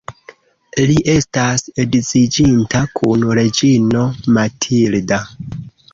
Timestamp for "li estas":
0.91-1.67